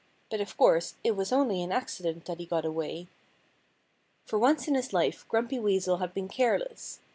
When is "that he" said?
2.25-2.47